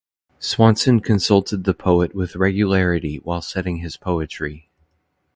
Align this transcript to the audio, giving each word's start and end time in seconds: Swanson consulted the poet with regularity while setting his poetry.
Swanson 0.39 0.99
consulted 0.99 1.63
the 1.63 1.75
poet 1.75 2.15
with 2.15 2.35
regularity 2.35 3.17
while 3.17 3.39
setting 3.39 3.77
his 3.77 3.97
poetry. 3.97 4.67